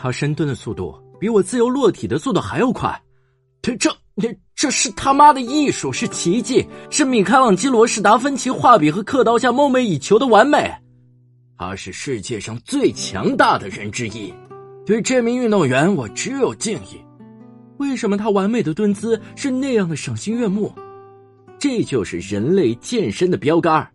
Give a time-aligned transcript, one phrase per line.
[0.00, 3.02] 他深蹲的速度比我自由落体的速度还要快，
[3.62, 10.70] 这这这这是他妈的艺术，是奇迹，是米开朗基罗、是达芬奇画笔和刻刀下梦寐以求的完美。
[11.58, 14.32] 他是世界上最强大的人之一，
[14.84, 17.00] 对这名运动员我只有敬意。
[17.78, 20.72] 为什么他完美的蹲姿是那样的赏心悦目？
[21.58, 23.86] 这就是人类健身的标杆。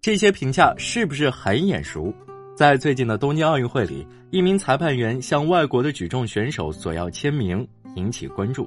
[0.00, 2.12] 这些评价是不是很眼熟？
[2.56, 8.66] 在最近的东京奥运会里，一名裁判员向外国的举重选手索要签名，引起关注。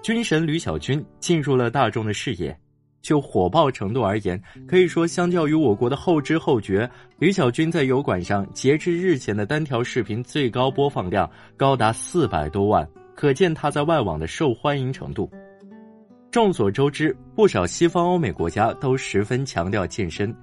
[0.00, 2.58] 军神吕小军进入了大众的视野。
[3.02, 15.30] 就火爆程度而言，可以说，相较于我国的后知后觉，吕小军在油管上截至日前的单条视频最高播放量高达四百多万，可见他在外网的受欢迎程度。
[16.30, 20.34] 众所周知，不少西方欧美国家都十分强调健身，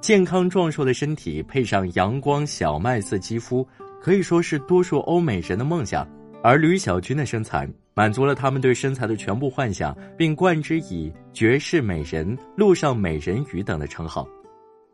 [0.00, 3.66] 健康壮硕的身体配上阳光小麦色肌肤，
[4.00, 6.08] 可以说是多数欧美人的梦想。
[6.40, 14.26] 而吕小军的身材满足了他们对身材的全部幻想，并冠之以“绝世美人”“路上美人鱼”等的称号。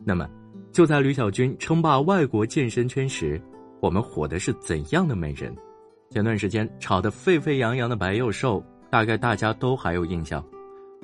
[0.05, 0.27] 那么，
[0.73, 3.41] 就在吕小军称霸外国健身圈时，
[3.81, 5.55] 我们火的是怎样的美人？
[6.11, 10.43] 前段时间炒得沸沸扬扬的白幼瘦，大概大家都还有印象。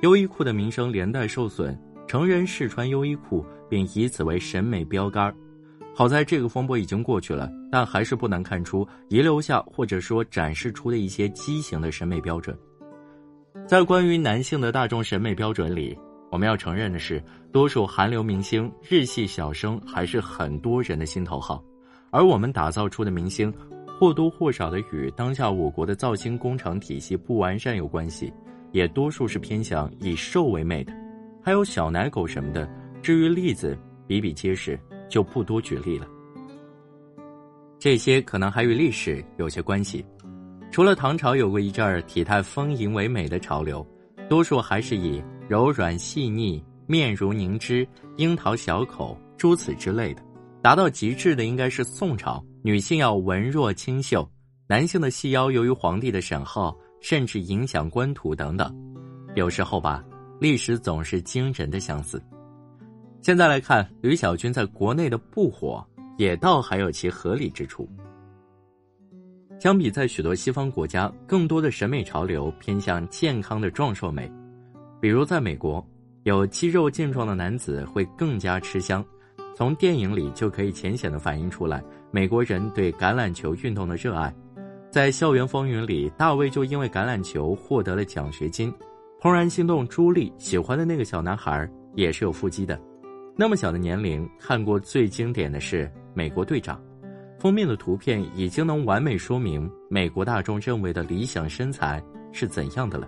[0.00, 1.78] 优衣库的名声连带受损，
[2.11, 5.33] 成人试穿优衣库，并以此为审美标杆。
[5.94, 12.58] 好在这个风波已经过去了，但还是不难看出遗留下或者说展示出的一些畸形的审美标准。
[13.64, 15.97] 在关于男性的大众审美标准里，
[16.33, 17.22] 我们要承认的是，
[17.53, 21.62] 多数韩流明星、日系小生还是很多人的心头好。
[22.11, 23.55] 而我们打造出的明星，
[24.00, 28.33] 或多或少的与当下我国的造星工厂体系不完善有关系，
[28.72, 30.92] 也多数是偏向以瘦为美的，
[31.42, 32.69] 还有小奶狗什么的。
[33.02, 34.78] 至于例子，比比皆是。
[35.10, 36.06] 就不多举例了。
[37.80, 40.06] 这些可能还与历史有些关系。
[40.70, 43.84] 除了唐朝有过一阵儿体态丰盈为美的潮流，
[44.28, 47.84] 多数还是以柔软细腻、面如凝脂、
[48.19, 50.22] 樱桃小口诸此之类的。
[50.62, 54.25] 达到极致的应该是宋朝，女性要文弱清秀，
[54.69, 58.72] 男性的细腰由于皇帝的审号，甚至影响官途等等。
[59.34, 60.04] 有时候吧，
[60.40, 62.20] 历史总是惊人的相似。
[63.20, 65.86] 现在来看，吕小军在国内的不火，
[66.16, 67.86] 也倒还有其合理之处。
[69.60, 74.32] 相比在许多西方国家，更多的审美潮流偏向健康的壮硕美，
[74.98, 75.86] 比如在美国，
[76.22, 79.04] 有肌肉健壮的男子会更加吃香。
[79.54, 84.34] 从电影里就可以浅显的反映出来，美国人对橄榄球运动的热爱。
[84.90, 88.72] 在《校园风云》里，大卫就因为橄榄球获得了奖学金。
[89.20, 92.81] 《怦然心动》，朱莉喜欢的那个小男孩也是有腹肌的。
[93.36, 96.78] 那么小的年龄看过最经典的是《美国队长》，
[97.38, 103.06] 封面的图片已经能完美说明美国大众认为的理想身材是怎样的了。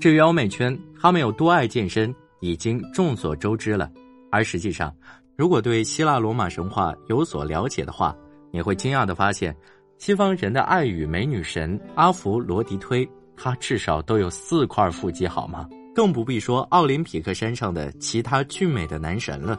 [0.00, 3.88] 至于欧美圈，他们有多爱健身，已经众所周知了。
[4.32, 4.92] 而实际上，
[5.36, 8.16] 如果对希腊罗马神话有所了解的话，
[8.50, 9.54] 你会惊讶的发现，
[9.96, 15.68] 西方人的爱与美女神阿弗罗狄忒，他至少都有四块腹肌，好吗？
[15.94, 19.58] 更不必说奥林匹克山上的其他俊美的男神了，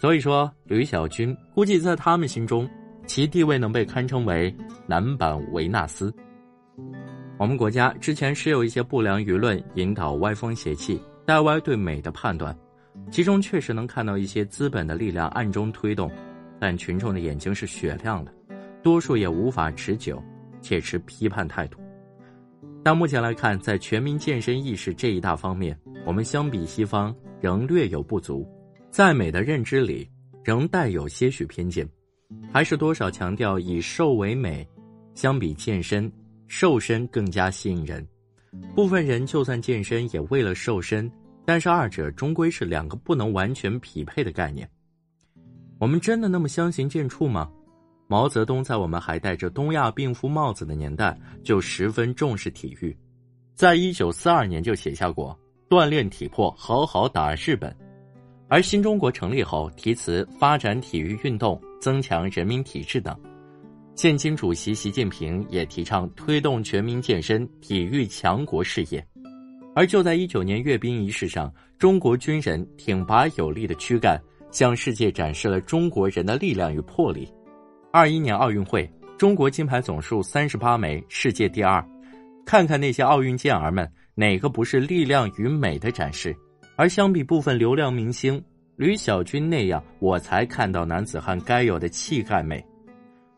[0.00, 2.68] 所以说吕小军估计在他们心中，
[3.06, 4.52] 其地位能被堪称为
[4.86, 6.12] 男版维纳斯。
[7.38, 12.56] 我们国家之前是有一些不良舆论引导歪风邪气，带歪对美的判断，
[13.10, 16.10] 其中确实能看到一些资本的力量暗中推动，
[16.58, 18.34] 但群众的眼睛是雪亮的，
[18.82, 20.20] 多数也无法持久，
[20.60, 21.78] 且持批判态度。
[22.82, 28.48] 但目前来看，在全民健身意识这一大方面，我们相比西方仍略有不足，
[28.90, 30.08] 在美的认知里
[30.42, 31.86] 仍带有些许偏见，
[32.50, 34.66] 还是多少强调以瘦为美，
[35.14, 36.10] 相比健身，
[36.48, 38.06] 瘦身更加吸引人。
[38.74, 41.08] 部分人就算健身也为了瘦身，
[41.44, 44.68] 但是二者终归是两个不能完全匹配的概念。
[45.78, 47.50] 我们真的那么相形见绌吗？
[48.10, 52.94] 毛泽东在我们还戴着东亚病夫帽子的年代，就十分重视体育，
[53.54, 55.38] 在一九四二年就写下过
[55.70, 57.72] “锻炼体魄，好好打日本”。
[58.50, 63.16] 而新中国成立后，题词发展体育运动，增强人民体质等。
[63.94, 69.06] 现今主席习近平也提倡推动全民健身、体育强国事业。
[69.72, 71.48] 而就在一九年阅兵仪式上，
[71.78, 74.20] 中国军人挺拔有力的躯干，
[74.50, 77.32] 向世界展示了中国人的力量与魄力。
[77.92, 78.88] 二一年奥运会，
[79.18, 81.84] 中国金牌总数三十八枚，世界第二。
[82.46, 86.32] 看看那些奥运健儿们，哪个不是力量与美的展示？
[86.76, 88.40] 而相比部分流量明星，
[88.76, 92.64] 吕小军那样，我才看到男子汉该有的气概美。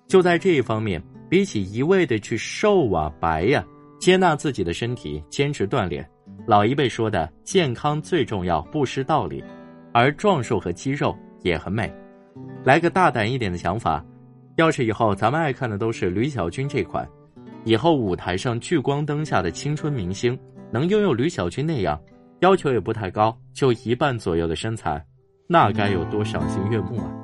[0.07, 3.65] 就在这一方面，比起一味的去瘦啊、白呀，
[3.99, 6.07] 接纳自己的身体，坚持锻炼，
[6.47, 9.43] 老一辈说的健康最重要，不失道理。
[9.95, 11.91] 而壮硕和肌肉也很美。
[12.65, 14.05] 来个大胆一点的想法，
[14.57, 17.09] 要是以后咱们爱看的都是吕小军这款，
[17.65, 20.39] 以后舞台上聚光灯下的青春明星
[20.71, 21.99] 能拥有吕小军那样，
[22.41, 25.03] 要求也不太高，就一半左右的身材，
[25.47, 27.22] 那该有多赏心悦目啊！